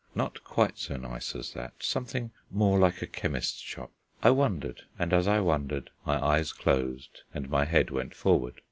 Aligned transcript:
Not 0.15 0.43
quite 0.43 0.79
so 0.79 0.97
nice 0.97 1.35
as 1.35 1.53
that; 1.53 1.73
something 1.77 2.31
more 2.49 2.79
like 2.79 3.03
a 3.03 3.05
chemist's 3.05 3.59
shop. 3.59 3.91
I 4.23 4.31
wondered: 4.31 4.81
and 4.97 5.13
as 5.13 5.27
I 5.27 5.39
wondered, 5.41 5.91
my 6.07 6.19
eyes 6.19 6.53
closed 6.53 7.21
and 7.35 7.47
my 7.51 7.65
head 7.65 7.91
went 7.91 8.15
forward. 8.15 8.55